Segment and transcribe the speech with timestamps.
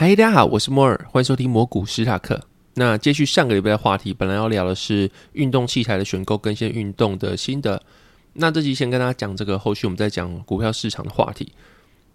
[0.00, 2.40] 嗨，大家好，我是摩尔，欢迎收听魔股史塔克。
[2.74, 7.82] 那接续上个礼拜的话题，本来要聊的是运动器材的选购跟一些运动的心得。
[8.34, 11.52] 那这集先跟大家讲这个，后续我们再讲股票市场的话题。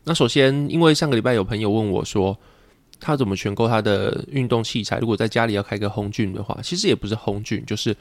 [0.05, 2.39] 那首先，因为上个礼拜有朋友问我说，
[3.01, 4.99] 他怎么选购他的运动器材？
[4.99, 7.93] 如果在家里要开个红俊的话，其实也不是红俊，就是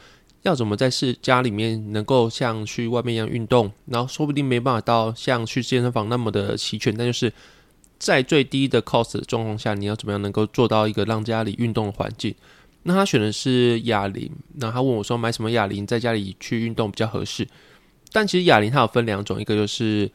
[0.42, 7.32] 要怎么在是家里面能够像去外面一样运动，然后说不定没办法到像去健身房那么的齐全，但就是
[8.02, 12.34] 在最低的 cost 的状况下，你要怎么样能够做到一个让家里运动的环境？
[12.82, 17.46] 那他选的是哑铃，那他问我说买什么哑铃在家里去运动比较合适？
[18.10, 20.10] 但其实哑铃它有分两种，一个就是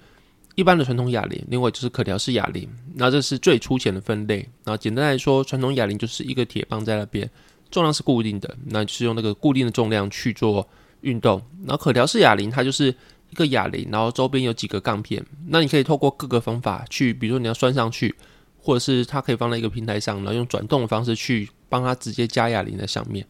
[0.55, 2.67] 一般的传统哑铃，另外就是可调式哑铃。
[2.95, 4.39] 那这是最粗浅的分类。
[4.65, 7.29] 然后简单来说，传统哑铃就是一个铁棒在那边，
[7.71, 10.67] 重量是固定的，那就是用那个固定的重量去做
[11.01, 11.41] 运动。
[11.65, 12.93] 然后可调式哑铃它就是
[13.29, 18.15] 一个哑铃，然后周边有几个杠片，那你可以透过各个方法去，比如说你要拴上去，
[18.57, 21.49] 或者是它可以放在一个平台上，然后用转动的方式去。
[21.69, 23.27] 帮它直接加哑铃在上面，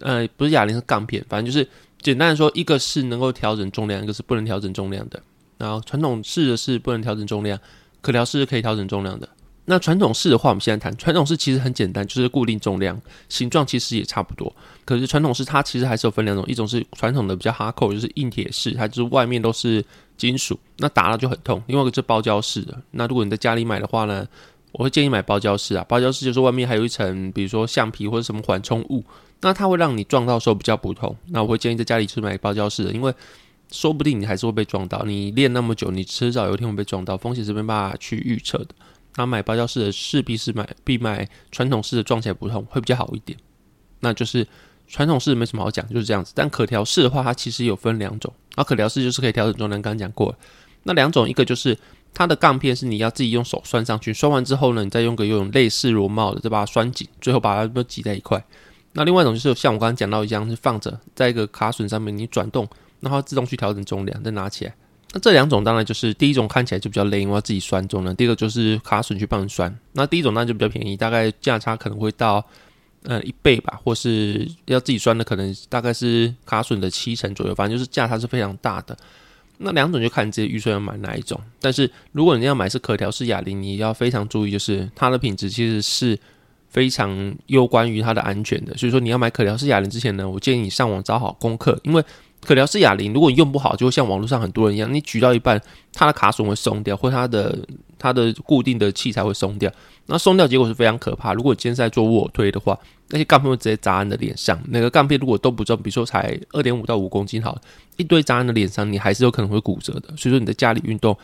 [0.00, 1.68] 呃，不是哑铃是杠片，反正就是
[2.00, 5.22] 简单的说，一个是能够调整重量，一个是不能调整重量的。
[5.58, 7.60] 然后传统式的是不能调整重量，
[8.00, 9.28] 可调式是可以调整重量的。
[9.68, 14.50] 那传统式的话，我们现在谈传统式其实很简单，就是固定重量，形状其实也差不多。
[14.86, 19.84] 可是传统式它其实还是有分两种，一种是传统的比较哈扣，就是硬铁式，它就是外面都是
[20.16, 21.62] 金属，那打了就很痛。
[21.66, 24.26] 另外一个是包胶式的，那如果你在家里买的话呢？
[24.72, 29.02] 我会建议买包胶式啊，包胶式就是外面还有一层，比如说橡皮或者什么缓冲物，
[29.40, 31.16] 那它会让你撞到时候比较不痛。
[31.28, 33.12] 那我会建议在家里去买包胶式的，因为
[33.72, 35.02] 说不定你还是会被撞到。
[35.06, 38.68] 你练那么久，你迟早有一天会被撞到，风险是没办法去预测的。
[39.18, 43.38] 那买芭蕉式的势必是买必买传统式的，撞起来不痛会比较好一点。
[44.00, 44.46] 那就是
[44.86, 46.32] 传统式没什么好讲，就是这样子。
[46.34, 50.34] 但可调式的话，它其实有分两种，然后可调式就是可以调整重量，刚刚讲过。
[50.84, 51.76] 那两种，一个就是。
[52.14, 58.42] 它的杠片是你要自己用手拴上去，拴完之后呢，你再用个用类似螺帽的，再把它拴紧，最后把它都挤在一块。
[58.94, 62.66] 那另外一种就是像我刚刚讲到一样，是放着在一个卡榫上面，你转动，
[63.00, 64.74] 然后自动去调整重量，再拿起来。
[65.12, 69.74] 那这两种当然就是第一种看起来就比较累，因为要自己拴种呢；第二个就是卡榫去帮你拴。
[69.92, 72.44] 那第一种当然就比较便宜，大概价差可能会到
[73.04, 78.96] 呃一倍吧，或是要自己拴的可能大概是卡榫的七成左右，反正就是价差是非常大的。
[79.60, 86.16] 那两种就看你自己预算要买哪一种，但是如果你要买是可调式哑铃，你要非常注意，就是它的品质其实是
[86.78, 88.72] 非常攸关于它的安全的。
[88.76, 92.04] 所以说你要买可调式哑铃之前呢，我建议你上网找好功课，因为
[92.40, 95.60] 可调式哑铃如果你用不好，就会像网络上很多人一样，你举到一半，
[95.92, 97.58] 它的卡榫会松掉，或它的
[97.98, 99.68] 它的固定的器材会松掉，
[100.06, 101.34] 那松掉结果是非常可怕。
[101.34, 102.78] 如果你今天在做卧推的话，
[103.08, 104.56] 那些杠片会直接砸你的脸上。
[104.68, 107.60] 那个杠片如果都不重，比如说才二点五到五公斤，好，
[107.96, 110.16] 一堆砸你的脸上，你还是有可能会骨折的。
[110.16, 111.16] 所以说你在家里运动，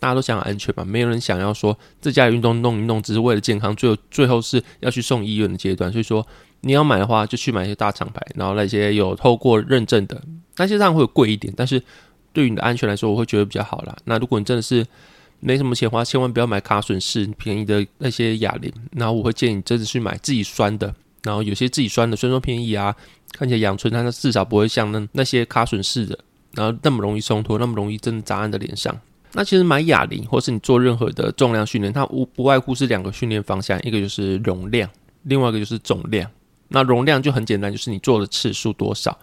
[0.00, 5.90] 大家都想安全嘛，没有人想要说在家里运动弄一弄只是为了健康，最后最后是要去送医院的阶段。
[5.90, 6.26] 所以说
[6.60, 10.22] 你要买的话，就去买一些大厂牌，然后那些有透过认证的，
[10.56, 11.82] 那些当然会贵一点，但是
[12.32, 13.96] 对于你的安全来说，我会觉得比较好啦。
[14.04, 14.86] 那如果你真的是
[15.40, 20.94] 没什么钱花，千万不要买卡榫式便宜的那些哑铃，然后我会建议你真的去买自己拴的。
[21.24, 22.94] 然后有些自己拴的，虽然说便宜啊，
[23.32, 26.18] 看起来养春，但它至少不会像那那些卡榫式的，
[26.52, 28.96] 然后那么容易松脱，那么容易真的砸在你的脸上。
[29.32, 34.88] 那其实买哑铃，或是你做任何的重量训练，它无不外乎是两个训练方向，一个就是容量，
[35.24, 36.30] 另外一个就是总量。
[36.68, 39.18] 那容量就很简单，就是你做的次数多少。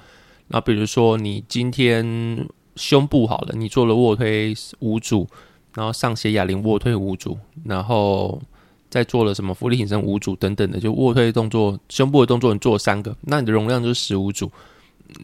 [0.48, 5.28] 那比如说你今天胸部好了，你做了卧推五组，
[5.74, 8.42] 然后上斜哑铃卧推五组，然后。
[8.88, 14.50] 再做了什么浮力挺身五组等等的，就卧推动作、胸部的动作，你做三个，那你的容量就是十五组。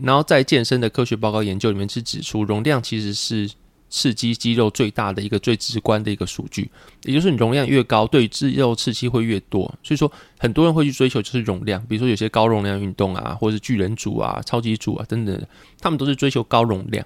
[0.03, 3.49] 然后在健身的科学报告研究里面是指出，容量其实是
[3.91, 6.71] 刺激肌肉最大的一个最直观的一个数据，
[7.03, 9.61] 也就是你容量越高，对肌肉刺激会越多。
[9.83, 15.47] 所以说，很多人会去追求就是容量，比如说有些高容量运动啊，或者是巨人组啊、超级组啊等等，
[15.79, 17.05] 他们都是追求高容量。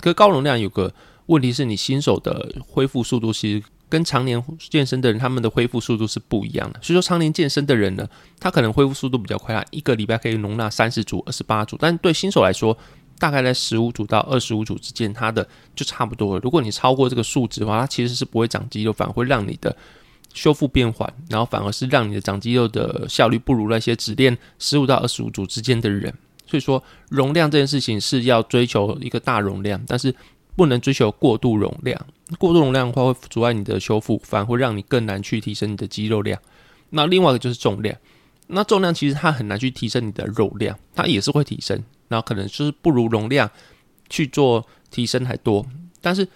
[0.00, 0.92] 可高容量有个
[1.26, 3.62] 问题是你新手的恢复速度其实。
[3.86, 6.80] 跟常年健身的人，他们的恢复速度是不一样的。
[6.82, 8.08] 所以说，常年健身的人呢，
[8.40, 11.76] 他可能恢复速度比较快，他一个礼拜可以容纳三十组、二十八组。
[11.78, 12.76] 但对新手来说，
[13.18, 16.40] 大概在十五组到二十五组之间，它的就差不多了。
[16.42, 19.74] 如果你超过这个数值的话，它其实是不会长肌肉，反而会让你的
[20.32, 26.12] 修复变缓，然后反而是让你的长肌肉的效率不如那些只练十五到二十五组之间的人。
[26.46, 30.14] 所以说，容量这件事情是要追求一个大容量，但是
[30.54, 31.98] 不能追求过度容量。
[32.38, 36.38] 过度容量的话会阻碍你的修复，反而会让你更难去提升你的肌肉量。
[36.90, 37.96] 那另外一个就是重量，
[38.46, 41.82] 那重量其实它很难去提升你的肉量，它也是会提升，
[42.14, 43.50] 然后可能就是不如容量
[44.08, 45.66] 去做提升还多，
[46.00, 46.26] 但是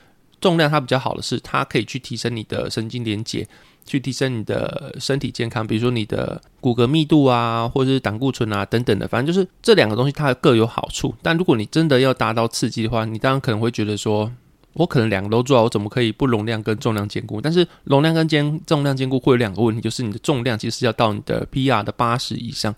[0.41, 3.47] 重量它比较好的是，它可以去提升你的神经连接。
[3.87, 11.15] 去提升你的身体健康，比如说你的骨骼密度啊，或者是胆固醇啊等等的，反正就是这两个东西它各有好处。
[11.23, 14.31] 但如果你真的要达到刺激的话，你当然可能会觉得说，
[14.75, 17.41] 我可能两个都做，我怎么可以不容量跟重量兼顾？
[17.41, 22.75] 但是容量跟兼重量兼顾会有两个问题，就是你的重量其实要到你的 PR 的八十以上，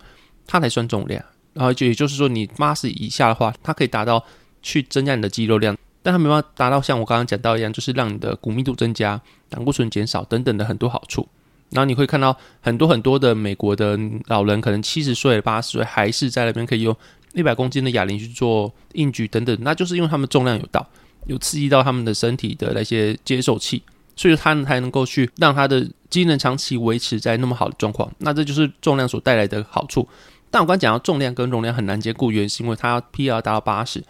[0.46, 1.20] 它才算重量。
[1.52, 4.24] 然后就也就是说，你八十以下的话，它可以达到
[4.62, 5.76] 去增加你的肌肉量。
[6.02, 11.28] 但它没办法达到像我刚刚讲到一样，就是让你的骨密度增加、胆固醇减少等等的很多好处。
[11.70, 16.96] 然后你会看到很多很多的美国的老人，可能七十岁、八十岁还是在那边可以用
[17.34, 20.84] 一百公斤的哑铃去做硬举等等，那就是因为他们重量有到，
[21.26, 23.82] 有刺激到他们的身体的那些接受器，
[24.16, 28.10] 所以他们才能够去让他的机能长期维持在那么好的状况。
[28.18, 30.08] 那这就是重量所带来的好处。
[30.50, 34.02] 但我刚讲到重量跟容量很难兼顾，原因是因为它 PR 达到八十。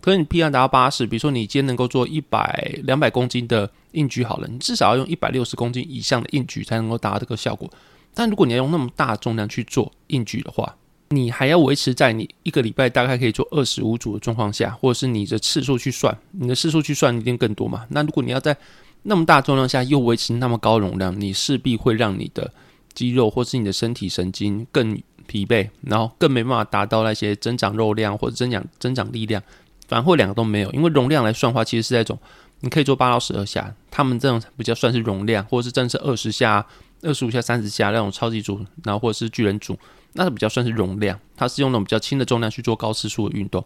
[0.00, 7.68] 可是你 PR 达到八十，比如说你今天能够做一百两百公斤的硬举好了，你至少要用一百六十公斤以上的硬举才能够达到这个效果。
[8.14, 10.76] 但如果你要用那么大重量去做硬举的话，
[11.08, 17.84] 你还要维持在你一个礼拜大概可以做二十五组的状况下，或者是你的次数去算，你的次数去算一定更多嘛？
[17.90, 18.56] 那如果你要在
[19.02, 22.52] 那么大重量下又维持那么高容量，你势必会让你的
[22.94, 29.40] 肌肉或是你的身体神经更疲惫，然后更没办法达到那些增长肉量或者增长增长力量。
[29.86, 32.18] 反而会两个都没有，因为容量来算的话，其实是那种
[32.60, 36.66] 你可以做八到十二下，他们这种比较算是容量，或者是正是二十下、
[37.02, 39.78] 二十五下、三十下那种超级组，然后或者是巨人组，
[40.12, 43.64] 那是比较算是容量，它是用那种比较轻的重量去做高次数的运动。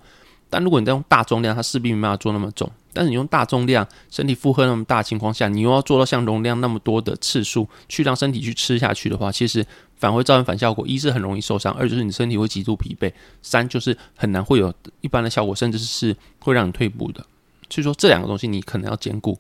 [0.49, 2.71] 但如果你在用大重量，它势必没办法做那么重。
[2.93, 9.65] 但是你用大重量，身体负荷那么大情况下，你又要做到像容量那么多的次数，去让身体去吃下去的话，其实
[9.97, 10.87] 反会造成反效果。
[10.87, 13.13] 一是很容易受伤，二就是你身体会极度疲惫，
[13.43, 17.25] 三就是很难会有一般的效果，甚至是会让你退步的。
[17.71, 19.39] 所以说这两个东西你可能要兼顾。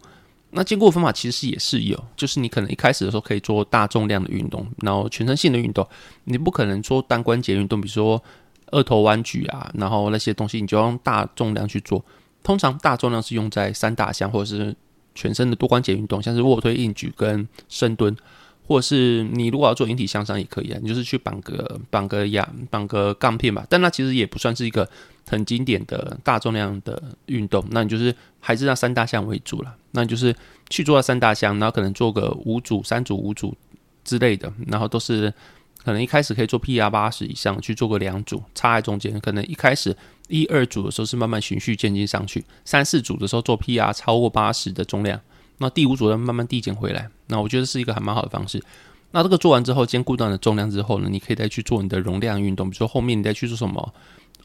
[0.50, 5.87] 那兼顾的方法其实也是有，就是你可能一开始的时候可以做大重量的运动，然后全身性的运动，
[6.25, 8.22] 你不可能做单关节运动，比如说。
[8.75, 12.02] 二头弯举啊，然后那些东西你就用大重量去做。
[12.43, 14.75] 通常大重量是用在三大项或者是
[15.15, 18.17] 全身的多关节运动，像是卧推、硬举跟深蹲，
[18.67, 23.67] 或者是你如果要做引体向上也可以啊，你就是去绑个绑个哑绑个杠片吧。
[23.69, 24.89] 但那其实也不算是一个
[25.29, 29.77] 很经典的大重量的运动，那你就是还是让三大项为主了。
[29.93, 30.35] 那就是
[30.71, 33.55] 去做三大项，然后可能做个五组、三组、五组
[34.03, 35.33] 之类的，然后都是。
[35.85, 39.19] 可能一开始可以做 PR 八十以上，去做个两组，插在中间。
[39.19, 39.93] 可能一开始
[40.32, 45.20] 一二组的时候是慢慢循序渐进上去，三四组的时候做 PR 超过八十的重量，
[45.58, 47.06] 那第五组再慢慢递减回来。
[47.26, 48.62] 那我觉得是一个还蛮好的方式。
[49.11, 53.93] 那这个做完之后，兼顾到的重量之后呢，你可以再去做你的容量运动，比如说后面你再去做什么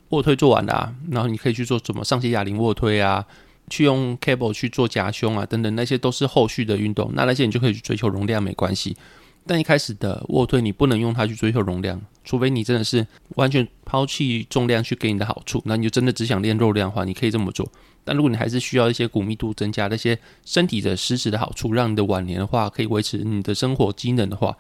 [0.10, 3.26] 卧推做完的，啊然后你可以去做什么上斜哑铃卧推啊，
[3.70, 7.10] 去用 cable 去做夹胸啊等等，那些都是后续的运动。
[7.14, 8.98] 那那些你就可以去追求容量，没关系。
[9.46, 17.68] 但一开始的卧推，你不能用它去追求容量，除非你真的是完全抛弃重量去给你的好处，那你就真的只想练肉量的话，你可以这么做。
[18.04, 24.56] 但如果你还是需要一些骨密度增加那些身体的实质的好处，让你的晚年的话可以维持你的生活机能的话，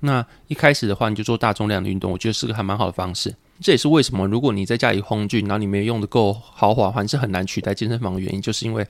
[0.00, 3.34] 那一开始的话你就做大重量的运动，我觉得是个还蛮好的方式。
[3.60, 8.86] 这也是为什么如果你在家里烘具，然后你没有用的够豪华，还是很难取代健身房的原因，就是因为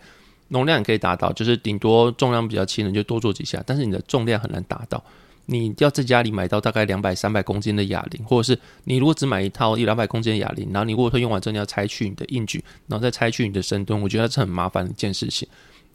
[0.48, 5.02] 容量可以达到，就是顶多重量比较轻的就多做几下，但是你的重量很难达到。
[5.46, 15.46] 你要在家里买到大概两百三百公斤的哑铃，或者是你如果只买一套一两百公斤的哑铃，然后你卧推用完之后你要拆去你的硬举，然后再拆去你的深蹲，我觉得是很麻烦的一件事情。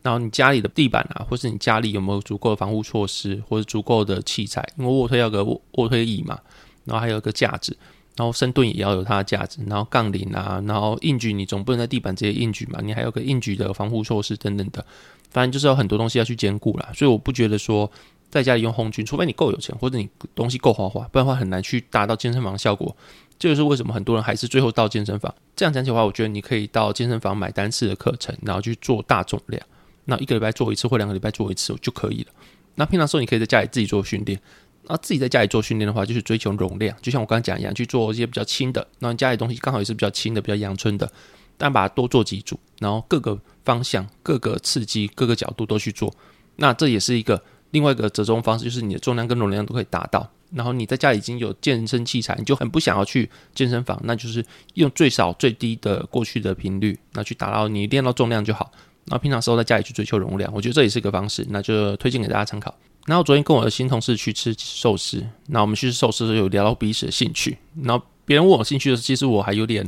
[0.03, 4.63] 然后你家里的地板啊，或是你家里有没有足够的防护措施，或者足够的器材？
[4.77, 6.39] 因为卧推要个卧卧推椅嘛，
[6.85, 7.75] 然后还有个架子，
[8.15, 14.85] 然后深蹲也要有它的架子，然后杠铃啊，然后硬举你总不能在地板直接硬举嘛，你还有个硬举的防护措施等等的，
[15.31, 16.91] 反正就是有很多东西要去兼顾啦。
[16.93, 17.91] 所以我不觉得说。
[18.29, 22.95] 在家里用红军，除非你够有钱，或者你东西够豪华，不然的话很难去达到健身房的效果。
[23.39, 25.33] 这就是为什么很多人还是最后到健身房。
[25.55, 29.65] 这样讲起的话，我觉得你可以到健身房买单次的课程，然后去做大重量，
[30.05, 32.31] 那一个礼拜做一次或两个礼拜做一次就可以了。
[32.75, 34.39] 那平常时候你可以在家里自己做训练。
[34.83, 38.85] 那自己在家里做训练的话，就是追求容量，就像我刚刚讲一样，去做一些比较轻的。
[38.99, 41.09] 那家里东西刚好也是比较轻的、比较阳春的，
[41.57, 46.13] 但把它多做几组，然后各个方向、各个刺激、各个角度都去做。
[46.57, 47.41] 那这也是一个。
[47.71, 50.29] 另外一个折中方式就是你的重量跟容量都可以达到。
[50.51, 58.71] 然后你在家已经有健身器材，你就很不想要去健身房，那就是用最少最低的过去的频率，那去达到你练到重量就好。
[59.05, 62.75] 然后平常时候在家里去追求容量，我觉得这也是一个方式，那就推荐给大家参考。
[63.05, 67.57] 然后昨天跟我的新同事去吃寿司，那我们去吃寿司的时候有聊到彼此的兴趣。
[67.83, 69.83] 然后别人问我兴趣的时候，其实我还有点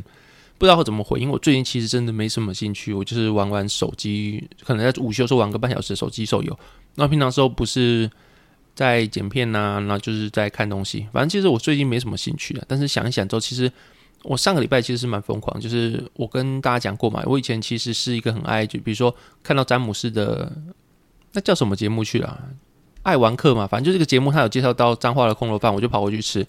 [0.60, 1.34] 不知道怎么回因为。
[1.34, 6.60] 我最近其实真的没什么兴趣，我就是玩玩手机，可能在午休时候玩个半小时手机手游。
[6.96, 8.10] 那平常时候不是
[8.76, 11.08] 在剪片呐，那就是在看东西。
[11.12, 12.66] 反正其实我最近没什么兴趣啊。
[12.68, 13.72] 但是想一想之后，其实
[14.24, 15.60] 我上个礼拜其实是蛮疯狂。
[15.60, 20.52] 就是我跟大家讲过嘛，我以前其实是一个很爱，就比如说看到詹姆斯的
[21.34, 22.40] 那叫什么节目去了。
[23.04, 26.46] 爱玩客嘛，反正就这个节目，他有介绍到彰化的空楼饭，我就跑过去吃，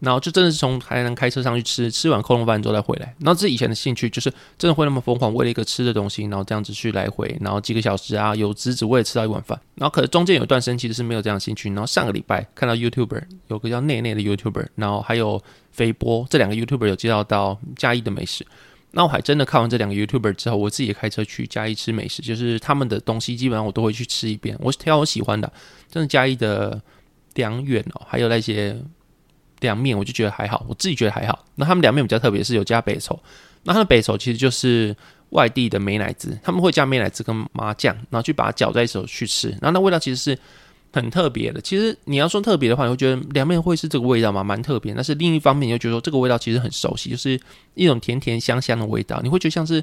[0.00, 3.14] 然后就真的是从台南开车上去吃，吃完空楼饭之后再回来。
[3.20, 9.58] 然后这是以前的兴趣，就是真的会那么疯狂，为了一个吃的东西，然后这样子去来回，然后几个小时啊，有资只为了吃到一碗饭。
[9.76, 11.68] 然后可是中间有一段时间其实是没有这样兴趣。
[11.70, 18.46] 然后上个礼拜看到 YouTuber 有个叫内内的 YouTuber，然后还有飞波这两个 YouTuber 有介绍到嘉义的美食。
[18.96, 24.56] 那我还真的看完这两个 YouTuber 之后，我自己也开车去嘉义吃美食，就是他们的东西基本上我都会去吃一遍。
[24.60, 25.52] 我挑我喜欢的，
[25.90, 26.80] 真的嘉义的
[27.34, 28.80] 凉面哦，还有那些
[29.60, 31.44] 凉面，我就觉得还好，我自己觉得还好。
[31.54, 33.18] 那他们凉面比较特别，是有加北丑。
[33.62, 34.94] 那他的北丑其实就是
[35.30, 40.38] 外地的美乃滋，他们会加美乃滋跟麻酱，然后去把它搅在一起去吃，然后那味道其实是。
[40.94, 44.44] 很特别的，其实你要说特别的话，你会觉得凉面会是这个味道吗？
[44.44, 44.94] 蛮特别。
[44.94, 47.36] 但是另一方面，你又觉得说这个味道其实很熟悉，就是
[47.74, 49.20] 一种甜甜香香的味道。
[49.20, 49.82] 你会觉得像是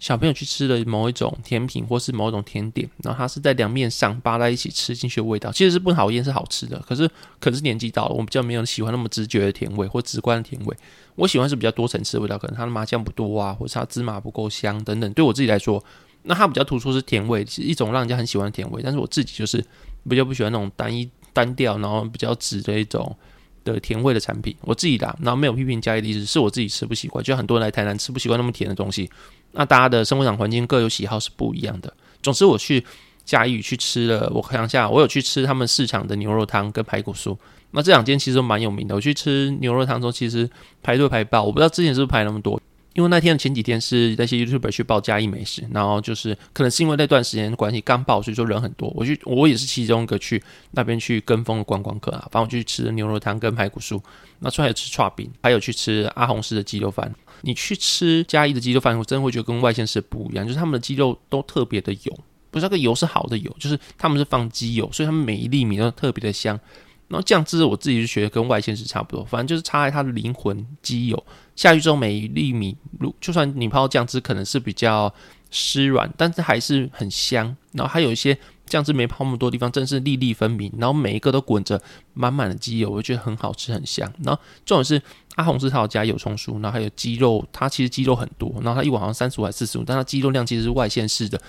[0.00, 6.78] 小朋友去吃的某一种甜品，或是某一种甜点，然后它是在凉面上扒在一起吃进去的味道，其实是不讨厌，是好吃的。
[6.80, 7.10] 可是
[7.40, 10.76] 可是年纪到了，我比较没有喜欢那么直觉的甜味或直观的甜味。
[11.14, 15.12] 我喜欢是比较多层次的味道，可能它的麻酱不多啊，或是它芝麻不够香等等。
[15.12, 15.82] 对我自己来说，
[16.24, 18.82] 那它比较突出是甜味，是一种让人家很喜欢的甜味。
[18.82, 19.64] 但是我自己就是。
[20.06, 23.16] 比较不喜欢那种单一单调，然后比较直的一种
[23.64, 24.54] 的甜味的产品。
[24.60, 27.24] 我自己的，然后没有批评嘉义的意思，是我自己吃不习惯。
[27.24, 29.10] 就很多人来台南吃不习惯那么甜的东西。
[29.54, 31.92] 那大家的生活场环境各有喜好是不一样的。
[32.22, 32.84] 总之，我去
[33.24, 37.36] 嘉义去吃了，我想下，我有去吃他们市场的牛肉汤跟排骨酥。
[37.70, 38.94] 那这两间其实蛮有名的。
[38.94, 40.48] 我去吃牛肉汤的时，其实
[40.82, 42.60] 排队排爆，我不知道之前是不是排那么多。
[42.94, 48.88] 因为那天前几天是那些 YouTuber 去报嘉义美食，然后就是可能是因为那段时间关系刚报，所以说人很多。
[48.94, 52.28] 我去，我也是其中一个去那边去跟风的观光客啊。
[52.30, 54.00] 反正我去吃牛肉汤跟排骨酥，
[54.38, 57.12] 那出来吃串饼，还有去吃阿红式的鸡肉饭。
[57.44, 62.18] 你去吃嘉义的鸡肉饭，我真的会觉得跟外县市不一样，就是他们的鸡肉都特别的油，
[62.50, 66.58] 不是那个油是好的油，就是他们是放鸡油，所以他们每一粒米都特别的香。
[67.06, 75.12] 然后酱汁我自己是觉得跟外县市差不多，反正就是差在它的灵魂鸡油下去之后，每一粒米，如就算你泡酱汁可能是比较
[75.50, 77.54] 湿软，但是还是很香。
[77.72, 78.36] 然后还有一些
[78.66, 80.72] 酱汁没泡那么多地方，真是粒粒分明。
[80.78, 81.80] 然后每一个都滚着
[82.12, 84.10] 满满的鸡油，我觉得很好吃，很香。
[84.22, 85.00] 然后重点是
[85.36, 91.40] 阿红是他有加油葱酥，然后还有鸡肉，它其实鸡肉很多，然后它一碗好像三十五还是四十五，但它鸡肉量其实是外线式的。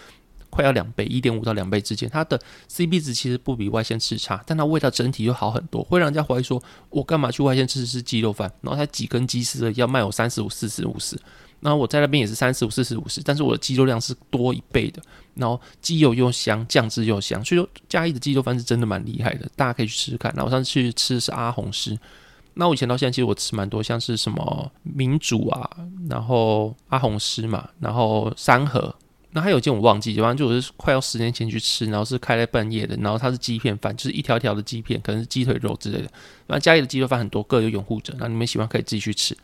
[0.47, 8.49] 快要两倍，一点五到两倍之间，它的 CP 值其实不比外线吃差，但它味道整体又好很多，会让人家怀疑说，我干嘛去外线吃吃鸡肉饭？
[8.61, 11.19] 然后它几根鸡丝要卖我三十五、四十、五十，
[11.61, 15.01] 然后我在那边也是三十五、四十、五十，但是我的鸡肉量是多一倍的，
[15.33, 20.31] 然后鸡油又香，酱汁又香，所以说嘉义的鸡肉饭是真的蛮厉害的，大家可以去试试看。
[20.35, 21.97] 然后我上次去吃的是阿红师，
[22.53, 25.69] 那我以前到现在其实我吃蛮多，像是什么民主啊，
[26.09, 28.95] 然后阿红师嘛，然后三河。
[29.31, 36.09] 那还有一件我忘记，反正就我是快要十年前去吃，然后是开在半夜的，然后它是鸡片饭，就是一条条的鸡片，可能是鸡腿肉之类的。
[36.47, 39.35] 那家里的鸡肉饭很多，各有拥护者，那你们喜欢可以自己去吃。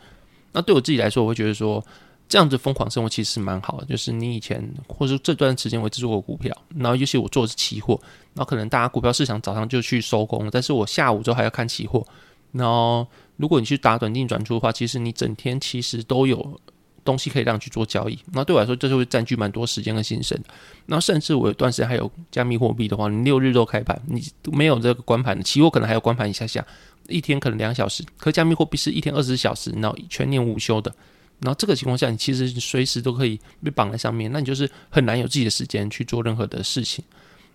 [0.52, 1.84] 那对我自己来说，我会觉得说
[2.28, 8.00] 这样子疯狂生活其实蛮好的，就是你以前或者说这段时间我只做过股票，然后尤其我做的是期货，
[8.34, 12.06] 然后可能大家股票市场早上就去收工了，但是我下午之后还要看期货，
[12.52, 16.60] 然后如果你去打短进转出的话，其实你整天其实都有。
[17.04, 20.40] 东西可以让你去做交易，那对我来说，这就会占据蛮多时间跟心神。
[20.86, 26.64] 那甚至我有段时间还有加密货币的话，你六日都开盘，你没有这个关盘的期货，可能还有关盘一下下，
[27.12, 28.04] 一天可能两小时。
[28.18, 30.94] 可加密货币是一天二十小时，然后全年无休的。
[31.40, 37.04] 然后这个情况下，你其实随时都可以被绑在上面，那你就是很难有自己的时间去做任何的事情。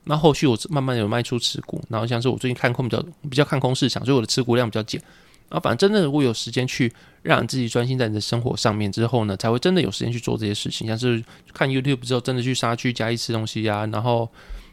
[0.04, 5.00] 那后续我慢慢有卖出持股，然后像是我最近看空比较比较看空市场，所以我的持股量比较减。
[5.48, 11.22] 然后反正真的，如果有时间去让自己专心在你的生活上面之后呢，才会真的有时间去做这些事情，像是
[11.52, 14.28] 看 YouTube 之后，真的去杀区加一吃东西啊，然后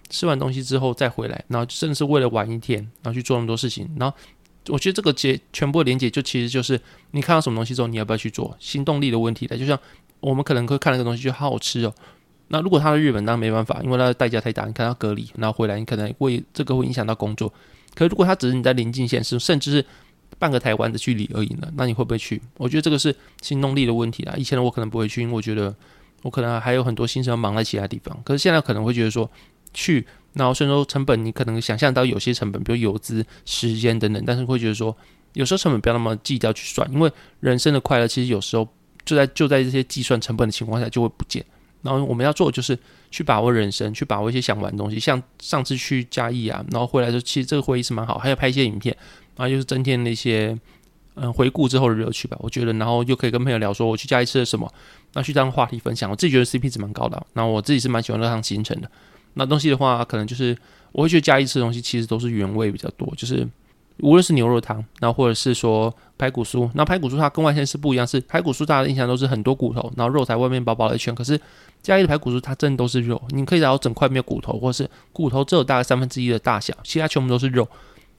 [0.10, 3.88] 吃完东西之后再回来，然后甚至是为了玩一天，然后去做那么多事情。
[4.00, 4.18] 然后
[4.70, 6.80] 我觉得这个结全部的连接，就其实就是
[7.12, 9.58] 你看到什么东西之后，你要不要去做，行动力的问题的。
[9.58, 9.78] 就像
[10.20, 11.94] 我们可能会看那个东西，就好好吃哦。
[12.50, 14.66] 那如果他在日本，当然没办法，因为他的代价太大。
[14.66, 17.52] 你看他隔离，然后回来，你可能会这个会影响到工作。
[17.96, 19.86] 可如果他只是你在临近县市，甚至是
[20.40, 22.42] 半个台湾的距离而已呢，那你会不会去？
[22.58, 24.34] 我觉得这个是行动力的问题啦。
[24.38, 25.74] 以前我可能不会去，因为我觉得
[26.22, 28.18] 我可能还有很多心思要忙在其他地方。
[28.24, 29.30] 可是现在可能会觉得说
[29.74, 34.96] 去，然后虽然说成本你可能想象到有些成本，比如油资、时间等等，但是会觉得说
[35.34, 38.68] 有时候成本不要那么计较去算，因为人生的快乐其实有时候
[39.04, 41.44] 就在就在这些计算成本的情况下就会不见。
[41.82, 42.80] 然后我们要做的就是
[43.12, 44.98] 去把握人生，去把握一些想玩的东西。
[44.98, 48.96] 像上次去嘉义啊，然后回来的时候，其实这个会议是蛮好，还要拍一些影片，
[49.36, 50.58] 然后就是增添那些
[51.16, 52.38] 嗯回顾之后的乐趣吧。
[52.40, 54.74] 我觉得，然后又可以跟朋友聊说我去嘉义吃了什么，
[55.12, 56.10] 那去当话题分享。
[56.10, 58.90] 我自己觉得 CP 值蛮高的，然后我自己是蛮喜欢那趟行程的。
[59.36, 60.58] 那东西的话，可能就是
[60.92, 63.48] 我会觉得嘉义吃的东西其实都是原味比较多，就是。
[64.00, 71.14] 无论是牛肉汤，然后或者是说排骨酥，那排骨酥它跟外线是不一样，是排骨酥大家的印象都是很多骨头，然后肉在外面薄薄的一圈。
[71.14, 71.40] 可是
[71.84, 77.68] 嘉义的排骨酥它真的都是肉，你可以找到整块没有骨头，或者是骨头只有大概三分之一的大小，其他全部都是肉。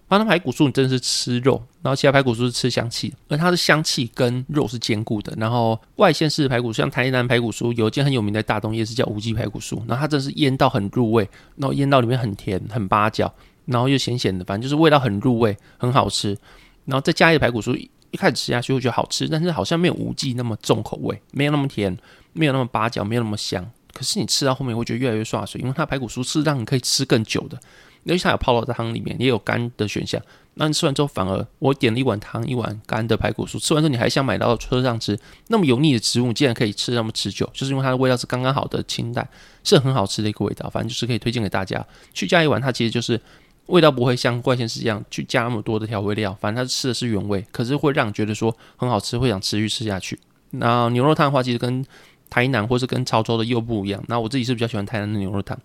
[0.09, 5.35] 反正排骨酥你真的是吃肉，然后其他排骨酥是吃香气，而它的香气跟肉是兼顾的。
[5.37, 13.33] 然后外县市排骨酥，像台南排骨酥，有一间很有名的大东夜市叫五记排骨酥，然后它真的是腌到很入味，然后腌到里面很甜很八角。
[13.67, 16.37] 然后又咸咸的，反正就是味道很入味，很好吃。
[16.85, 17.75] 然后再加一个排骨酥，
[18.11, 21.97] 一开始吃下去会觉得好吃，但是好像没有无忌那么重口味，没有那么甜，
[22.35, 23.67] 没有那么八角，没有那么香。
[23.95, 27.59] 可是你吃到后面会觉得越来越刷水，因为它排骨酥是让你可以吃更久的，
[28.05, 30.21] 因为它有泡到汤里面，也有干的选项。
[30.55, 35.19] 那你吃完之后，反而我点了一碗汤，一碗干的排骨酥，吃完之后你还想买到车上吃，
[35.49, 39.29] 那么油腻的植物竟然可以吃那么持久，就是因为它的味道是刚刚好的清淡，
[39.65, 40.71] 是很好吃的一个味道。
[40.71, 43.21] 反正就是可以推荐给大家去加一碗，它其实就是。
[43.69, 50.21] 味道不会像怪仙是一样去加那么多的调味料，反正它吃的是原味，可是会让你觉得说很好吃，会想持续吃下去。
[50.51, 51.83] 那牛肉汤的话，其实跟
[52.29, 54.05] 台南或是跟潮州的又不一样。
[54.07, 55.59] 那我自己是比较喜欢台南的牛肉汤。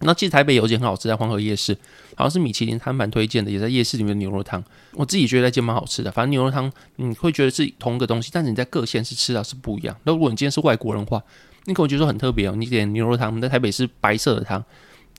[0.00, 1.76] 那其实台北有一间很好吃，在黄河夜市，
[2.14, 4.62] 好像是米其林餐盘推荐的，也在夜市里面的牛肉汤。
[4.92, 6.10] 我自己觉得那间蛮好吃的。
[6.10, 9.96] 反正牛肉汤你会觉得是同一个东西，但是你在各县市吃到是不一样。
[10.04, 11.22] 那如果你今天是外国人的话，
[11.64, 12.54] 你可能觉得很特别哦。
[12.56, 14.64] 你点牛肉汤，在台北是白色的汤，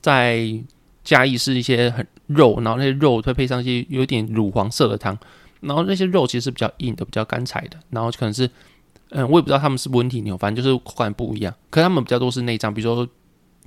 [0.00, 0.44] 在
[1.04, 5.16] 嘉义是一些很肉，然后那些肉会配上一些有点乳黄色的汤，
[5.60, 8.48] 然后那些肉其实是比较硬的，比较干柴的，然后可能是，
[9.10, 11.54] 嗯，我也不知道他们是温体牛，反正就是口感不一样。
[11.70, 13.08] 可他们比较多是内脏，比如说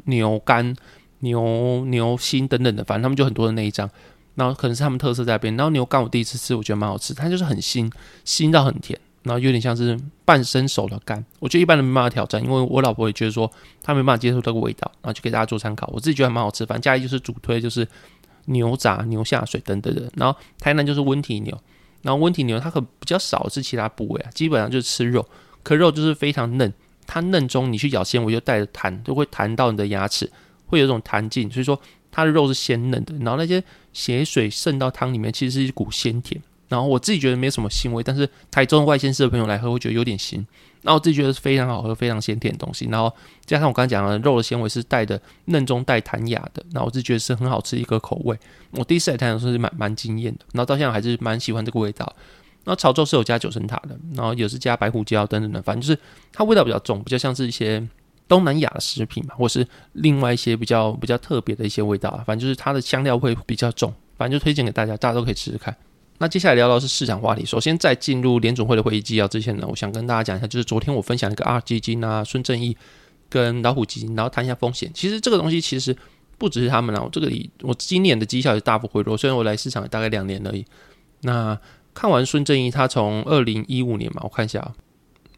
[0.06, 0.76] 牛肝、
[1.24, 3.90] 牛牛心等等的，反正他们就很多的那一张，
[4.36, 5.56] 然后可能是他们特色在边。
[5.58, 7.92] 然后牛肝我第一次吃，我觉得蛮好吃，它就是很腥，
[8.26, 9.00] 腥到很甜。
[9.24, 13.50] 然后有点像是半生熟的肝，我觉得一般人没办法挑战，因为我老婆也觉得说
[13.82, 15.90] 她没办法接受这个味道，然后就给大家做参考。
[15.94, 17.88] 我自己觉得还蛮好吃，反正家里就是主推就是
[18.48, 20.12] 牛杂、牛下水等等的。
[20.18, 21.58] 然后台南就是温体牛，
[22.02, 25.26] 然后温体牛它可比较少是其他部位啊，基本上就是吃肉，
[25.64, 26.74] 可肉就是非常嫩，
[27.08, 30.30] 它嫩中你去咬纤维就带着弹，就会弹到你的牙齿，
[30.74, 31.80] 会有种弹劲，所以说
[32.12, 33.14] 它的肉是鲜嫩的。
[33.20, 36.42] 然后那些血水渗到汤里面，其实是一股鲜甜。
[36.70, 40.44] 然后我自己觉得没什么腥味，但是台中外县市的朋友来喝会觉得有点腥。
[40.82, 42.88] 那我自己觉得是非常好喝、非常鲜甜的东西。
[42.90, 43.14] 然后
[43.46, 48.36] 加上我刚才讲的肉的纤维是带的嫩中带弹牙的，那我自己觉得是很好吃一个口味。
[48.72, 52.12] 我第一次来台南是蛮蛮惊艳的，然后到现在还是蛮喜欢这个味道。
[52.66, 56.00] 那潮州是有加九层塔的，然后也是加白胡椒等等的，反正就是
[56.32, 57.86] 它味道比较重，比较像是一些
[58.28, 62.24] 东南亚的食品嘛，或是另外一些比较比较特别的一些味道啊。
[62.26, 65.76] 反正就是它的香料会比较重，反正就推荐给大家，大家都可以试试看。
[66.20, 67.44] 那接下来聊到是市场话题。
[67.44, 72.78] 首先，在进入联总会的会议纪要之前呢，我想跟大家讲一下，就是昨天我分享一个 R 基金啊、孙正义
[73.30, 74.90] 跟老虎基金，然后谈一下风险。
[74.94, 75.94] 其实这个东西其实
[76.38, 80.64] 不只是他们啊，我这个里我今年的绩效也大幅回落，虽然我来市场大概两年而已。
[81.22, 81.60] 那
[81.94, 84.74] 看完孙正义，他从二零一五年嘛，我看一下啊，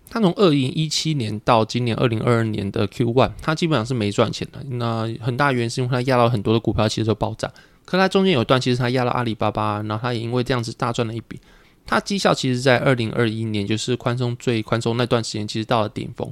[0.09, 4.63] 他从二零一七年到今年二零二二年的 Q one，他基本上是没赚钱的。
[4.77, 7.51] 那很大原因是因为他压到很多的股票，其实都暴涨。
[7.85, 11.39] 可它中间有一段，其实它压了阿里巴巴，然后它也因为这样子大赚了一笔。
[11.85, 16.27] 它绩效其实，在二零二一年，就是宽松最宽松那段时间，其实到了顶峰。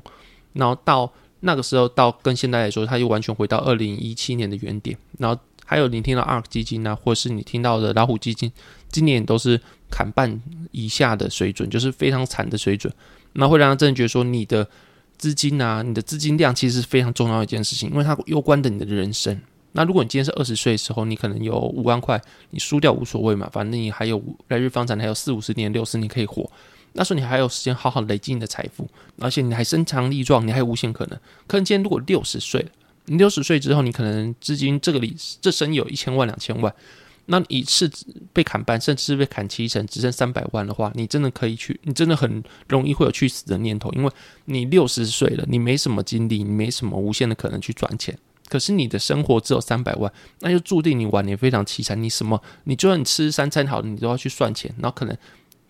[0.53, 4.97] 然后到那个时候，到跟现在来说，它又完全回到二零一七年的原点。
[5.19, 8.51] 然后还有你听到 ARK 基金啊，或是你听到的老虎基金，
[8.89, 12.91] 今年都是砍半以下的水准，就是非常惨的水准。
[13.33, 14.67] 那会让他真的觉得说，你的
[15.17, 19.39] 资金啊，你的资金量其实是非常重要一件事情，因为它攸关的你的人生。
[19.73, 26.47] 那如果你今天是二十岁的时候，你可能有五万块，你输掉无所谓嘛，反正你还有来日方长，还有四五十年、六十年可以活。
[26.93, 31.19] 那时候你还有时间好好累积你的财富，而且你还身强力壮，你还有无限可能。
[31.47, 32.63] 可能今天如果六十岁，
[33.05, 36.71] 你六十岁之后，你可能资金这个里这生意有一千万、两千万，
[37.25, 37.89] 那一次
[38.33, 44.11] 被砍半，甚至是被砍七成，只剩三百万的话，你真的可以去，你真的很容易会有去死的念头，因为
[44.45, 48.17] 你六十岁了，你没什么精力，你没什么无限的可能去赚钱。
[48.49, 52.01] 可是你的生活只有三百万，那就注定你晚年非常凄惨。
[52.03, 55.17] 你什么，你就算吃三餐好，你都要去算钱，然后可能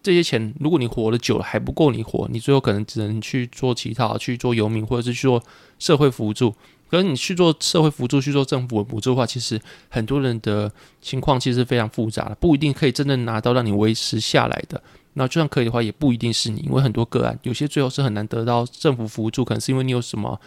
[0.02, 5.42] 这些钱，如果你活了久了还不够你活，你最后可能只能去做乞讨，去做游民，或者是去做
[5.78, 6.54] 社会辅助。
[6.94, 14.80] 可是你去做社会辅助，去做政府的补助的话，其实很多人的情况其实非常复杂的，不一定可以真正拿到让你维持下来的。
[15.14, 20.40] 那就算可以的话，也不一定是你，因为很多个案，有些最后是很难得到政府辅助，可能是因为你有什么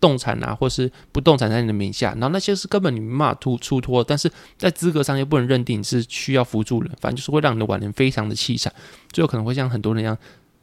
[0.00, 4.28] 动产啊，或是不动产在你的名下，然后那些是根本你没办法出出脱，但是
[4.58, 8.74] 在资格上又不能认定你是需要辅助人，反正就是会让你的晚年非常的凄惨，
[9.12, 10.18] 最后可能会像很多人一样。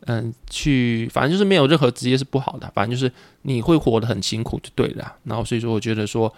[0.06, 3.12] 嗯，去反正就是没有任何职业是不好的，反正就是
[3.44, 5.16] 你会活得很辛苦就对了。
[5.24, 6.34] 然后所以说，我觉得说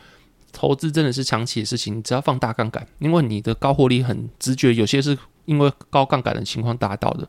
[0.51, 7.27] 投资真的是长期的事情，你只要放大杠杆，因为你的高获利很直觉，有些是因为高杠杆的情况达到的。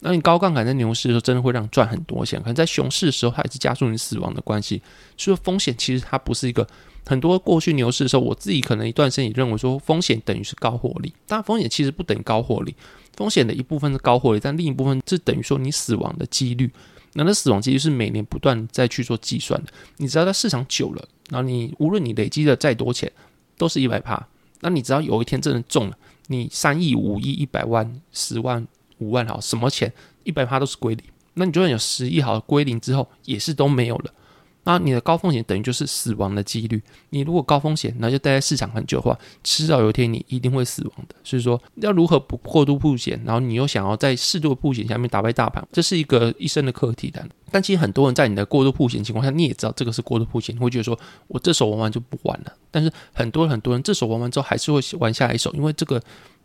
[0.00, 4.80] 那你高杠杆在牛市的时候，真的会让赚很多钱，可能在熊市的时候，它也是加速你死亡的关系。
[5.16, 6.66] 所以风险其实它不是一个
[7.06, 12.74] 很多过去牛市的时候，我自己可能一段时间也认为说风险等于是高获利，但风险其实不等于高获利。
[13.20, 16.70] 风险的一部分是高获利，但另一部分是等于说你死亡的几率。
[17.12, 19.70] 那那死亡几率是每年不断再去做计算的。
[19.98, 23.12] 你只要在市场久了，然后你无论你累积的再多钱，
[23.58, 24.26] 都是一百趴。
[24.60, 29.92] 那你只要有一天真的中了，你三亿、五亿、一百万、十万、五万好，什么钱
[30.24, 31.04] 一百趴都是归零。
[31.34, 34.14] 那你就算有十亿好归零之后，也是都没有了。
[34.70, 36.80] 那你的高风险等于就是死亡的几率。
[37.08, 41.14] 你如果高风险，那就待在市场很久的话，迟早有一天你一定会死亡的。
[41.24, 47.26] 所以说，要如何不过度铺险，然后你又想要在适度的铺险下面打败大盘，这是一个一生的课题的。
[47.50, 52.52] 但其实很多人在你的过度铺险情况下，你也知道这个是过度铺险，你会觉得说我这手玩完就不玩了。
[52.70, 56.00] 但是很多很多人这手玩完之后还是会玩下一手，因为这个。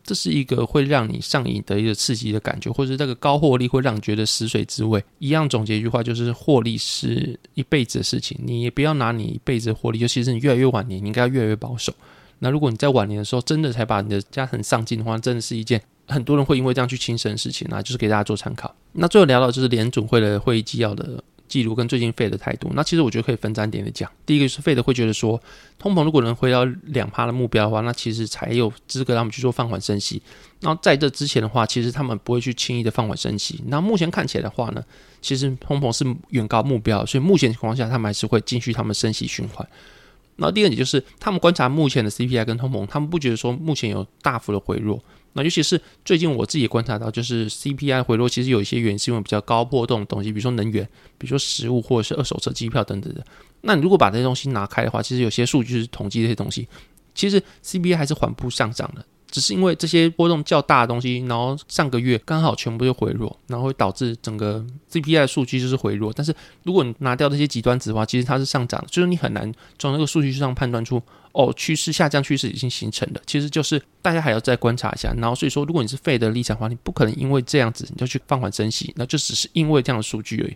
[0.05, 5.03] 这是一个会让你上瘾的一个刺激的感觉，或者是这个高获利会让你觉得食髓知味。
[5.17, 11.91] 一样总结一句话，就是获利是一辈子的事情，你也不要拿你一辈子的获利，尤其是你越来越晚年，你应该要越来越保守。
[12.39, 18.75] 那如果你在晚年的时候真的才把你的家很上进的话，真的是一件很多人会因为这样去轻生的事情啊，就是给大家做参考。
[18.93, 21.23] 那最后聊到就是联总会的会议纪要的。
[21.47, 24.11] 记录跟最近费的态度，那其实我觉得可以分三点的讲。
[24.25, 25.39] 第一个是费的会觉得说，
[25.77, 30.21] 通膨如果能回到两趴的目标的话，那其实才有资格让他们去做放缓升息。
[30.59, 33.61] 然后在这之前的话，其实他们不会去轻易的放缓升息。
[33.67, 34.83] 那目前看起来的话呢，
[35.21, 39.67] 其实通膨是远高目标，所以目前情况下他们还是会继续他们升息循环。
[40.37, 45.01] 然后第二点就是他们观察目前的 CPI 跟通膨，他们不觉得说目前有大幅的回落。
[45.37, 50.83] 那尤其是最近我自己观察到，就是 CPI 回落，其实有一些原因是因为比较高波动的东西，比如说能源，
[51.17, 53.21] 比如说食物或者是二手车、机票等等的。
[53.59, 56.65] 那你如果把这些东西拿开的话，其实有些数据是统计这些东西，
[57.13, 59.05] 其实 CPI 还是缓步上涨的。
[59.29, 66.13] 只是因为这些波动较大的东西，然后上个月刚好全部就回落，然后会导致整个 CPI 的数据就是回落。
[66.13, 66.33] 但是
[66.63, 71.01] 如果你拿掉这些极端值的话，其实它是上涨，就是你很难从那个数据上判断出
[71.33, 73.21] 哦趋势下降趋势已经形成了。
[73.25, 75.13] 其实就是大家还要再观察一下。
[75.17, 80.55] 然后所以说，如果你是费的立场的话，你不可能因为这样子你就去放缓升息，那就只是因为这样的数据而已。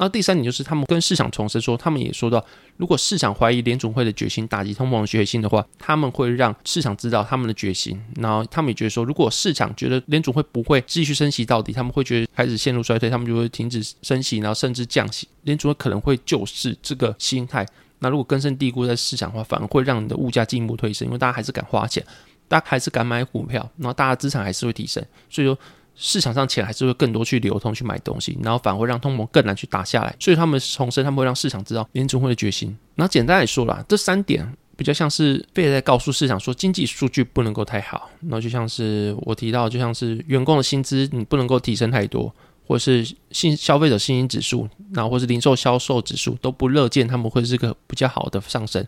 [0.00, 2.42] 那第三点就是，他们跟市场重申说，他们也说到，
[2.78, 8.02] 如果市场怀疑联总会的决心打击通膨的决心的话，他们会让市场知道他们的决心。
[8.16, 15.28] 然后他们也觉得说，如果市场觉得联总会不会继续升息到底，他们会觉得开始陷入衰退，他们就会停止升息，然后甚至降息。
[15.42, 17.66] 联总会可能会救市这个心态。
[17.98, 22.02] 那如果根深蒂固在市场的话，反而会让你的物价进一步推升，因为大家还是敢花钱，
[22.48, 25.04] 大家还是敢买股票，然后大家资产还是会提升。
[25.28, 25.58] 所以说。
[26.02, 30.16] 市场上钱还是会更多去流通去买东西，然后反而会让通膨更难去打下来。
[30.18, 32.74] 所以他们重申，他们会让市场知道联总会的决心。
[32.94, 38.08] 然后简单来说啦，这三点比较像是费在告诉市场说，经济数据不能够太好。
[38.22, 42.34] 然后就像是我提到，就像是员工的薪资你不能够提升太多，
[42.66, 48.82] 或是信消费者信心指数，然后或是零售销售指数都不乐见他们会是个比较好的上升。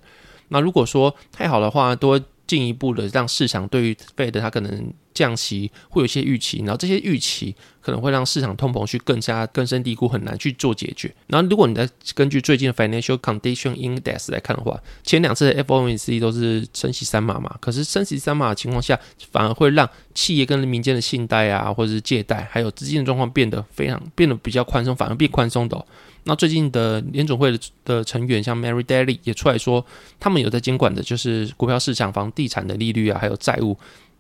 [0.49, 2.23] 那如果说太好的话，都会
[2.53, 4.93] 进一步的让市场对于费的它可能。
[5.15, 11.15] 降息会有一些预期，然后这些预期可能会让市场通膨去更加根深蒂固，很难去做解决。
[11.27, 18.99] 然后如果你再根据最近的 Financial Condition Index 来看的话，前两次的 FOMC 都是升息三码嘛，可是升息三码的情况下，
[19.31, 25.85] 反而会让企业跟民间的信贷啊，或者是借贷，还有资金的状况变得非常变得比较宽松，反而变宽松的。
[26.25, 29.85] 那最近的联总会的的成员，像 Mary Daly 也出来说，
[30.21, 33.77] 他们有在监管的就是股票市场、房地产的利率啊，还有债务。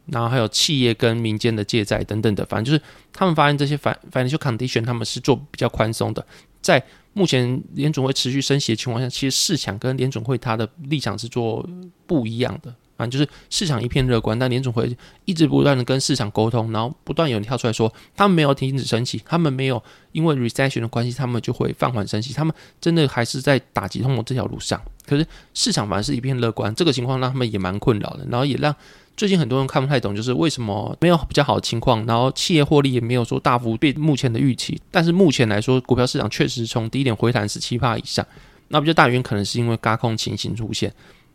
[0.06, 6.26] 然后还有企业跟民间的借债等等的，反正就是他们发现这些反 financial condition，他们是做比较宽松的。
[6.60, 11.64] 在目前联总会持续升息的情况下，其实市场跟联总会它的立场是做
[12.04, 12.74] 不一样的。
[13.08, 24.80] 正就是市场一片乐观，但联总会一直不断的跟市场沟通，然后不断有人跳出来说，他们没有停止升息，他们没有因为 recession 的关系，他们就会放缓升息，他们真的还是在打击通膨这条路上。
[25.06, 28.74] 可是市场反而是一片乐观，这个情况让他们也蛮困扰的，然后也让
[29.16, 38.24] 最近很多人看不太懂，就是为什么没有比较好的情况，然后企业获利也没有说大幅被目前的预期，但是目前来说，股票市场确实从低点回弹十七帕以上，
[38.68, 40.92] 那比较大原因可能是因为高空情形出现。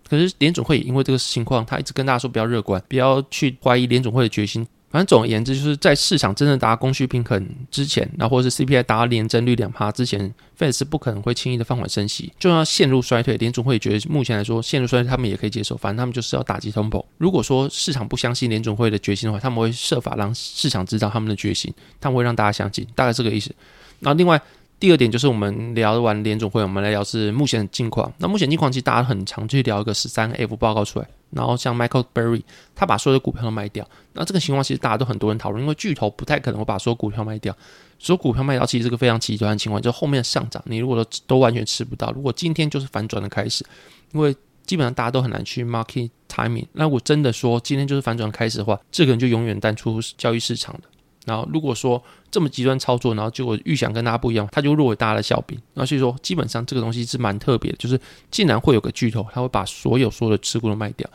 [0.10, 4.66] 可是联总会因为这个情况，他一直跟大家说不要乐观，不要去怀疑联总会的决心。
[4.90, 12.32] 反正总而言之，就是在市场真正达到供需平衡之前，然后或者是 CPI 达到年增率两趴之前，Fed 是不可能会轻易的放缓升息。
[12.40, 15.76] 就算陷入衰退，联总会觉得目前来说陷入衰退，他们也可以接受。
[15.76, 17.04] 反正他们就是要打击通膨。
[17.18, 23.54] 如果说市场不相信联总会的决心的话，他们会设法让市场知道他们的决心，他们会让大家相信，大概这个意思。
[24.00, 24.42] 然后另外。
[24.80, 28.14] 第二点就是我们聊完联总会，我们来聊是目前的境况。
[28.20, 32.44] 那目前境况其实大家很常去聊一个十三 F 报告出来，然后像 Michael Berry
[32.76, 33.88] 他把所有的股票都卖掉。
[34.14, 37.56] 那这个情况其实大家都很多人讨论，因为巨头不太可能会把所有股票卖掉。
[37.98, 42.12] 所有股票卖掉其实是个非常极端的情况，就后面的上涨你如果都都完全吃不到。
[42.12, 43.66] 如果今天就是反转的开始，
[44.14, 44.36] 因为
[44.68, 46.68] 基本上大家都很难去 market timing。
[46.74, 50.82] 那我真的说今天就是反转开始的话，这个人就永远淡出交易市场的。
[51.28, 55.60] 然后如果说这么极端操作，然后结果预想跟大家不一样，他就落为大家的笑柄。
[55.74, 58.00] 那所以说，基本上这个东西是蛮特别的，就是
[58.32, 61.06] 竟然会有个巨头，他会把所有所有的持股都卖掉，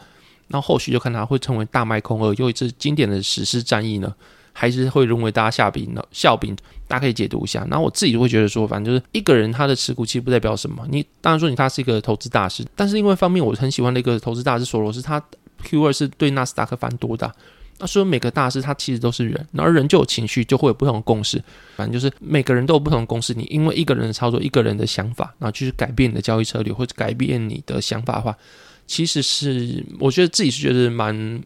[0.48, 4.14] 然后后续就看他会成为大卖空二，又一次经典的史诗战役呢，
[4.52, 6.04] 还是会沦为大家笑柄呢？
[6.12, 6.54] 笑柄，
[6.86, 7.66] 大家可以解读一下。
[7.70, 10.86] 然后我自己就会觉得说，反正就是一个人他的持股其实不代表什么。
[10.90, 15.22] 你当然说你他是一个投资大师，但是另外一方面，我很喜欢的一个投资大师索罗斯，他
[15.62, 17.32] Q 二是对纳斯达克翻多大。
[17.82, 21.42] 那说每个大师他其实都是人，然后人就有情绪，就会有不同的共识。
[21.74, 23.34] 反正就是每个人都有不同的共识。
[23.34, 28.38] 你因为一个人的操作，一个人的想法，然后去改变你的交易策略，或者改变你的想法的话，
[28.86, 31.42] 其实是我觉得自己是觉得蛮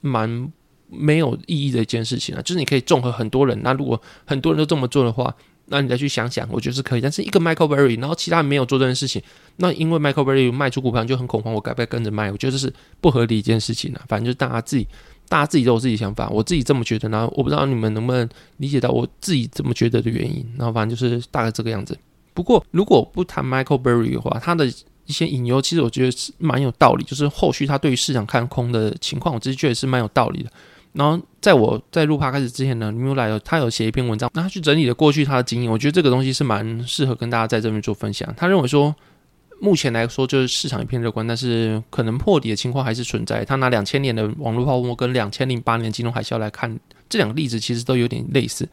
[0.00, 0.52] 蛮
[0.88, 2.42] 没有意义的一件事情啊。
[2.42, 7.00] 就是你可以综合很多人，那如果很多人都这么做的话，那你再去想想，我觉得是可以。
[7.00, 9.20] 但是一个 Michael Berry，然后其他人没有做这件事情，
[9.56, 12.30] 那因为 Michael Berry 卖出股票就很恐慌，我该不该跟着卖？
[12.30, 14.02] 我觉得这是不合理一件事情啊。
[14.06, 14.86] 反正就是大家自己。
[15.32, 20.46] 大家自己都有自己想法，我自己这么觉得，然后我不知道你们能不能理解到我自己这么觉得的原因。
[20.58, 21.96] 然后反正就是大概这个样子。
[22.34, 24.66] 不过如果不谈 Michael Berry 的话，他的
[25.06, 30.50] 一些引诱其实我觉得是蛮有道理，就是后续他对于市场看空的情况，我自己觉得是蛮有道理的。
[30.92, 38.30] 然后在我在录趴开始之前呢，你有来了，他有写一篇文章，那他去整理了过去他的经验，我觉得这个东西是蛮适合跟大家在这边做分享。
[38.36, 38.94] 他认为说。
[39.64, 43.44] 目前来说，就是市场一片乐观，但是可能破底的情况还是存在。
[43.44, 46.76] 他拿两千年的网络泡沫跟两千零八年金融海啸来看，
[47.08, 48.68] 这两个例子其实都有点类似，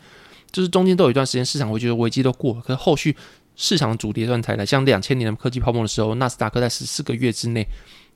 [0.50, 3.16] 就是中间都有一段时间市场会觉得危机都过了，可是后续
[3.56, 4.66] 市场主跌段才来。
[4.66, 7.64] 像两千年的科技泡沫的时候，纳斯达克在十四个月之内。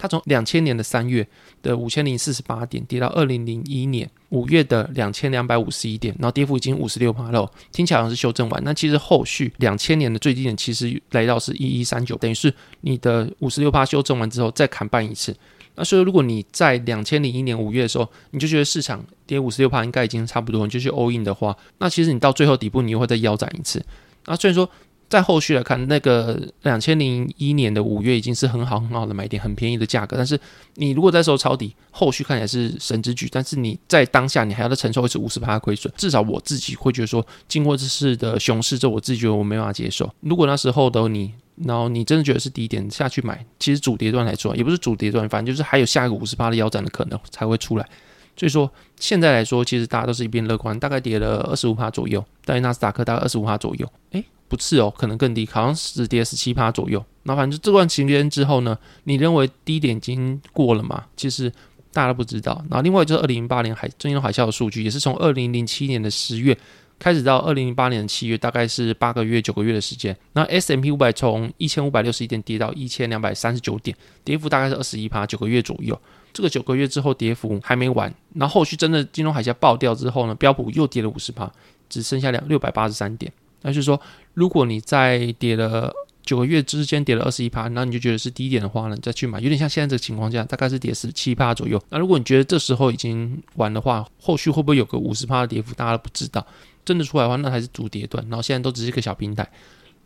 [0.03, 1.25] 它从两千年的三月
[1.61, 7.49] 的五千零四十八点跌到二零零一年五月的两千两百五十一点，然后跌幅已经五十六趴了。
[7.71, 15.33] 听起来好像是修正完，那其实后续两千年的最低点其实来到是一一三九，等于是你的五十六趴修正完之后再砍半一次。
[15.75, 23.81] 那所以如果你在两千零一年五月的时候，你就觉得市场跌五十六趴应该已经差不多，你就去 all in 的话，那其实你到最后底部你又会再腰斩一次。
[24.25, 24.69] 那虽然说。
[25.13, 30.17] 在后续来看，那个两千零一年的五月已经是很好很好的买点，很便宜的价格。
[30.17, 30.39] 但是
[30.73, 35.93] 你如果在时候抄底，后续看起来是神之举，但是你在当下你还要再承受一次五十趴的亏损。
[35.95, 40.11] 至少我自己会觉得说，经过这次的熊市之后，我自己觉得我没办法接受。
[40.21, 47.87] 如果那时候的你，然后你真的觉得是低点下去买，其实主跌段来说，也不是主跌段，反正就是还有下一个五十趴的腰斩的可能才会出来。
[48.35, 48.67] 所以说
[48.99, 54.25] 现在来说，其实大家都是一边乐观，大概跌了二十五趴左右，大概纳斯达克大概二十五趴左右，诶。
[54.53, 57.03] 不是哦，可能更低，好像是跌十七趴左右。
[57.23, 61.05] 那反正这段时间之后呢，你认为低点已经过了吗？
[61.17, 61.51] 其实
[61.91, 62.63] 大家都不知道。
[62.69, 66.55] 然后另外就是二零零八年海金融海啸的数据，也是从二零零七年的十月
[66.99, 70.15] 开始到二零零八年的七月，大概是八个月九个月的时间。
[70.33, 75.99] 那 S M P 五百从一千五百六十一点跌到一千两百三十九点，跌幅大概是二十一趴，九个月左右。
[76.31, 81.51] 这个九个月之后跌幅还没完，然后后续真的金融海啸爆掉之后呢，标普又跌了五十趴，
[81.89, 83.31] 只剩下两六百八十三点。
[83.63, 83.99] 那就是说，
[84.35, 91.81] 如果你在跌了九个月之间跌了二十一趴，那你就觉得是低点的话呢，你再去买，有点像现在这个情况下，大概是跌十七趴左右。
[91.89, 96.45] 那如果你觉得这时候已经完的话，后续会不会有个五十趴的跌幅，大家都不知道。
[96.85, 98.23] 真的出来的话，那还是主跌段。
[98.29, 99.49] 然后现在都只是一个小平台。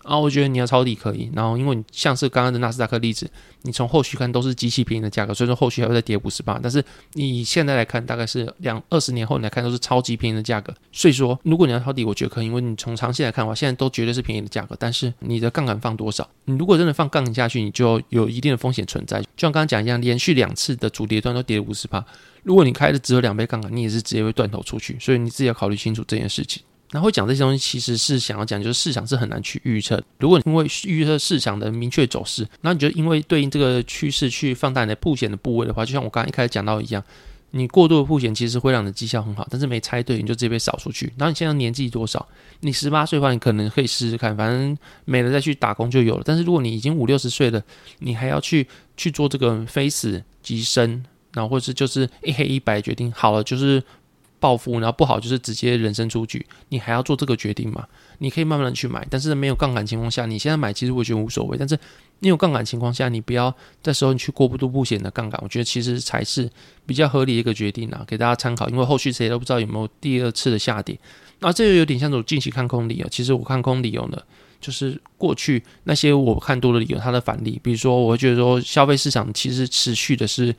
[0.08, 1.30] 啊，我觉得你要抄底可以。
[1.36, 3.30] 然后，因为你像是刚刚的纳斯达克例子，
[3.64, 6.58] 你从后续看都是极其便宜的价格，所以说后续还会再跌五十八。
[6.64, 10.74] 但是你现在来看，大概是两二十年后你来看都是超级便宜的价格。
[10.92, 14.76] 所以说，如果你要抄底，我觉得可以，因为你从长期来看的话，现在都绝对是便宜的价格。
[14.80, 16.28] 但是你的杠杆放多少？
[16.46, 19.20] 你如果真的放杠杆下去，你就有一定的风险存在。
[19.22, 22.06] 就像刚刚讲一样，连续两次的主跌段都跌了五十八。
[22.44, 24.98] 如果你开的只有两倍杠杆，你也是直接会断头出去。
[25.02, 26.64] 所以你自己要考虑清楚这件事情。
[26.92, 30.02] 那会讲这些东西，其实是想要讲，就是市场是很难去预测。
[30.20, 37.04] 如果因为预测市场的明确走势，那你就因为对应这个趋势去放大你的铺险的部位的话，就像我刚刚一开始讲到一样，
[37.52, 41.12] 你过度的铺险其实会让你的绩效很好，但是没猜对，你就直接被扫出去。
[41.18, 42.26] 然后你现在年纪多少？
[42.62, 46.24] 你十八岁的话，你可能可以试试看，反正没了再去打工就有了。
[46.26, 47.62] 但是如果你已经五六十岁了，
[48.00, 53.84] 你还要去去做这个非死即生，然后或者是就是一黑一白决定好了，就是。
[54.40, 57.88] 暴富，然后不好就是直接人生出局，你还要做这个决定吗？
[58.20, 61.58] 你可以慢慢的去买，但是没有杠杆情况下，你现在买其实我觉得无所谓。
[61.58, 61.78] 但是
[62.20, 66.50] 你有杠杆情况下，你不要这时候你去过不度不险的杠杆，我觉得其实才是
[66.86, 68.68] 比较合理的一个决定啊，给大家参考。
[68.70, 70.98] 因为后续谁都不知道有没有第二次的下跌，
[71.40, 73.08] 那这个有点像种近期看空理由。
[73.10, 74.18] 其实我看空理由呢，
[74.60, 80.56] 就是过去那些我看多的理由，它的反例，比如说我会觉得说消费市场其实持续的是。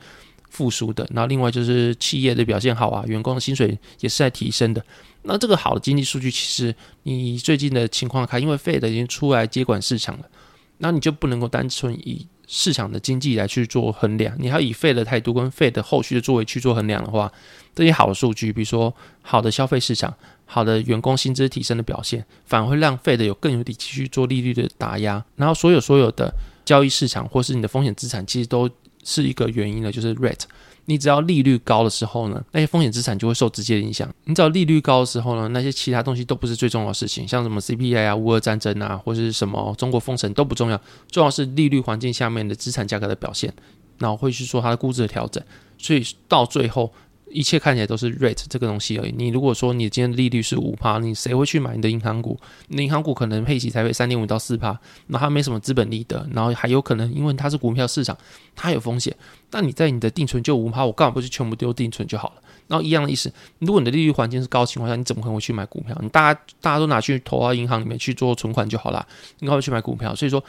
[0.49, 4.83] 复苏的，然后另外就是企业的表现好啊，员工的薪水也是在提升的。
[5.23, 10.25] 那这个好的经济数据，其实你最近的情况看，因为 Fed 已经出来接管市场了，
[10.77, 17.31] 那你就不能够单纯以市场的经济来去做衡量，你要以 Fed 的态度跟 Fed 后续的作为去做衡量的话，
[17.75, 20.13] 这些好的数据，比如说好的消费市场、
[20.45, 25.23] 好的员工薪资提升的表现，反而会让 Fed 有更有底气去做利率的打压。
[25.35, 26.33] 然后所有所有的
[26.63, 28.69] 交易市场或是你的风险资产，其实都。
[29.09, 30.41] 是一个原因呢，就是 rate，
[30.85, 34.07] 你只要利率高的时候呢，那些风险资产就会受直接影响。
[34.25, 43.51] 你只要利率高的时候呢，那些其他东西都不是最重要的事情，像什么 CPI 啊、乌俄战争啊，或是什么中国封城都不重要，重要是利率环境下面的资产价格的表现，
[43.97, 45.43] 然后会去说它的估值的调整，
[45.77, 46.93] 所以到最后。
[47.31, 49.13] 一切看起来都是 rate 这个东西而已。
[49.15, 52.39] 你如果说你今天的利率是五趴，你谁会去买你的银行股？
[52.67, 58.17] 你银行股可能配息才会三点五到四趴，那它没什么资本利得，然后还有可能因为它是股票市场，
[58.55, 59.15] 它有风险。
[59.51, 62.41] 那你在你的定存就五趴，我干嘛不去全部丢定存就好了？
[62.67, 65.97] 然后一样的意思，如果你的利率环境是高情况下，你怎么可能会去买股票？
[66.01, 69.07] 你大家大家都拿去投到银行里面去做存款就好了，
[69.39, 70.15] 你干嘛去买股票？
[70.15, 70.43] 所以说。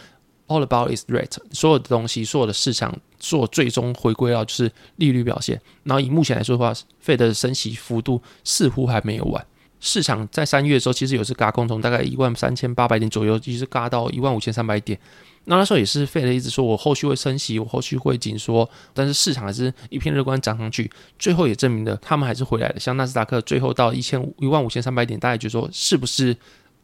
[0.50, 5.60] All about is rate，所有的东西，所有的市场，所有最终回归到就是利率表现。
[5.84, 9.46] 然后以目前来说的话，费的升息幅度似乎还没有完。
[9.78, 14.98] 市场在三月的时候，其实有次嘎空，从大概一万三千八百点左右，一直嘎到一万五千三百点。
[15.44, 20.90] 那那时候也是费的一直说我后续会升息，我后续会紧缩，但是市场还是一片乐观涨上去。
[21.16, 22.80] 最后也证明了他们还是回来了。
[22.80, 26.36] 像纳斯达克最后到一千一万五千三百点，大家就说是不是？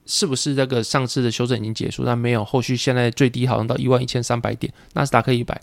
[0.07, 2.05] 是不是这个上次的修正已经结束？
[2.05, 5.61] 但没有，后续现在最低好像到一万一千三百点，纳斯达克一百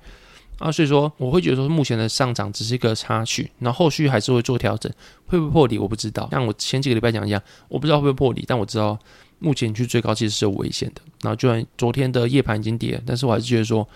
[0.59, 4.91] 啊，所以说我会觉得说目前的上涨只是一个插曲，然后后续还是会做调整，
[5.25, 6.27] 会不会破底我不知道。
[6.31, 8.99] 像我前几个礼拜讲一样，我不知道会不会破底，但我知道
[9.39, 11.01] 目前去最高其实是有危险的。
[11.21, 13.87] 然后就算昨天的夜盘已经跌，但是我还是觉得说。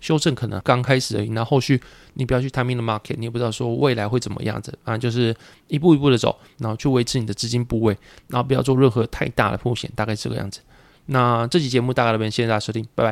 [0.00, 1.80] 修正可能刚开始而已，那后续
[2.14, 5.34] 你不要去 timing the market，你也不知道说未来会怎么样子，啊就是
[5.68, 7.96] 一步一步的走，然后去维持你的资金部位，
[8.28, 10.60] 然后不要做任何太大的风险，大概这个样子。
[11.06, 13.08] 那这期节目大概这边，谢谢大家收听，拜拜。